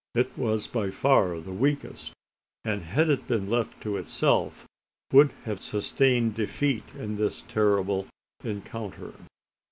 It 0.15 0.35
was 0.35 0.65
by 0.65 0.89
far 0.89 1.39
the 1.39 1.51
weakest; 1.51 2.11
and 2.65 2.81
had 2.81 3.07
it 3.11 3.27
been 3.27 3.47
left 3.47 3.79
to 3.83 3.97
itself, 3.97 4.65
would 5.13 5.31
have 5.43 5.61
sustained 5.61 6.33
defeat 6.33 6.85
in 6.97 7.17
this 7.17 7.43
terrible 7.43 8.07
encounter. 8.43 9.13